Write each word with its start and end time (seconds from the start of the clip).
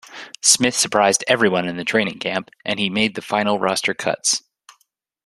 Smith 0.41 0.73
surprised 0.73 1.23
everyone 1.27 1.67
in 1.67 1.85
training 1.85 2.17
camp, 2.17 2.49
and 2.65 2.79
he 2.79 2.89
made 2.89 3.13
the 3.13 3.21
final 3.21 3.59
roster 3.59 3.93
cuts. 3.93 4.41